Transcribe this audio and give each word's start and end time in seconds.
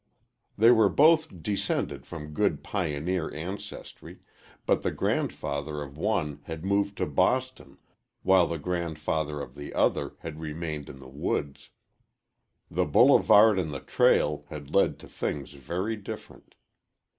They 0.57 0.71
were 0.71 0.89
both 0.89 1.43
descended 1.43 2.07
from 2.07 2.33
good 2.33 2.63
pioneer 2.63 3.31
ancestry, 3.35 4.21
but 4.65 4.81
the 4.81 4.89
grandfather 4.89 5.83
of 5.83 5.95
one 5.95 6.39
had 6.45 6.65
moved 6.65 6.97
to 6.97 7.05
Boston, 7.05 7.77
while 8.23 8.47
the 8.47 8.57
grandfather 8.57 9.39
of 9.39 9.53
the 9.53 9.75
other 9.75 10.15
had 10.21 10.39
remained 10.39 10.89
in 10.89 10.97
the 10.97 11.07
woods. 11.07 11.69
The 12.71 12.85
boulevard 12.85 13.59
and 13.59 13.71
the 13.71 13.79
trail 13.79 14.43
had 14.49 14.73
led 14.73 14.97
to 15.01 15.07
things 15.07 15.51
very 15.51 15.95
different. 15.97 16.55